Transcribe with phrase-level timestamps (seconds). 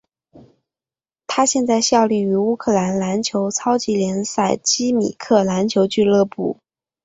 [1.27, 6.57] 他现在效力于乌克兰篮球超级联赛基米克篮球俱乐部。